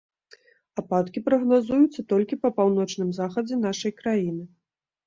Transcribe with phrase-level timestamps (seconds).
[0.81, 4.43] Ападкі прагназуюцца толькі па паўночным захадзе нашай краіны.